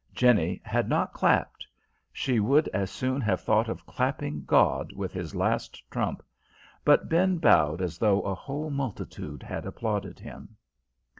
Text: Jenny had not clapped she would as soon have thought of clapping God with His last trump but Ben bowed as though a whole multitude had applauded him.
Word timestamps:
Jenny 0.15 0.59
had 0.65 0.89
not 0.89 1.13
clapped 1.13 1.67
she 2.11 2.39
would 2.39 2.67
as 2.69 2.89
soon 2.89 3.21
have 3.21 3.39
thought 3.39 3.69
of 3.69 3.85
clapping 3.85 4.45
God 4.45 4.91
with 4.93 5.13
His 5.13 5.35
last 5.35 5.83
trump 5.91 6.23
but 6.83 7.07
Ben 7.07 7.37
bowed 7.37 7.83
as 7.83 7.99
though 7.99 8.21
a 8.23 8.33
whole 8.33 8.71
multitude 8.71 9.43
had 9.43 9.63
applauded 9.67 10.19
him. 10.19 10.55